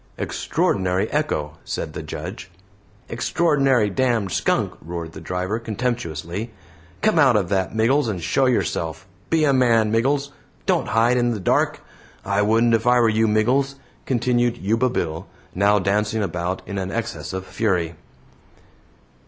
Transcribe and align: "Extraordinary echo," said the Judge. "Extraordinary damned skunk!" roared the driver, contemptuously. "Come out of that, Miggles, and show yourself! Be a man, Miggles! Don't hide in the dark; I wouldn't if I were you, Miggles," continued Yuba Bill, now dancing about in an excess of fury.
"Extraordinary 0.17 1.07
echo," 1.11 1.59
said 1.63 1.93
the 1.93 2.01
Judge. 2.01 2.49
"Extraordinary 3.07 3.87
damned 3.91 4.31
skunk!" 4.31 4.73
roared 4.81 5.11
the 5.11 5.21
driver, 5.21 5.59
contemptuously. 5.59 6.49
"Come 7.03 7.19
out 7.19 7.35
of 7.35 7.49
that, 7.49 7.75
Miggles, 7.75 8.07
and 8.07 8.19
show 8.19 8.47
yourself! 8.47 9.05
Be 9.29 9.43
a 9.43 9.53
man, 9.53 9.91
Miggles! 9.91 10.31
Don't 10.65 10.87
hide 10.87 11.17
in 11.17 11.29
the 11.33 11.39
dark; 11.39 11.81
I 12.25 12.41
wouldn't 12.41 12.73
if 12.73 12.87
I 12.87 12.99
were 12.99 13.09
you, 13.09 13.27
Miggles," 13.27 13.75
continued 14.07 14.57
Yuba 14.57 14.89
Bill, 14.89 15.27
now 15.53 15.77
dancing 15.77 16.23
about 16.23 16.63
in 16.67 16.79
an 16.79 16.89
excess 16.91 17.31
of 17.31 17.45
fury. 17.45 17.93